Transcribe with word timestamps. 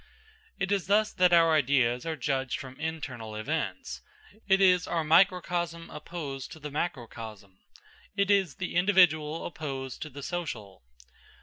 It 0.57 0.71
is 0.71 0.87
thus 0.87 1.13
that 1.13 1.31
our 1.31 1.53
ideas 1.55 2.07
are 2.07 2.15
judged 2.15 2.57
from 2.59 2.79
internal 2.79 3.35
events. 3.35 4.01
It 4.47 4.59
is 4.59 4.87
our 4.87 5.03
microcosm 5.03 5.91
opposed 5.91 6.51
to 6.53 6.59
the 6.59 6.71
macrocosm. 6.71 7.59
It 8.15 8.31
is 8.31 8.55
the 8.55 8.73
individual 8.73 9.45
opposed 9.45 10.01
to 10.01 10.09
the 10.09 10.23
social. 10.23 10.81